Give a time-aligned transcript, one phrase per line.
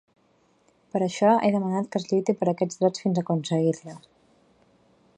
[0.95, 3.99] Per això, ha demanat que es lluiti per aquests drets fins aconseguir-la.